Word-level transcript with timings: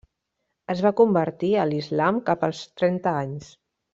Es 0.73 0.79
va 0.85 0.91
convertir 1.01 1.51
a 1.55 1.67
l'islam 1.73 2.19
cap 2.31 2.47
als 2.51 2.65
trenta 2.83 3.17
anys. 3.23 3.53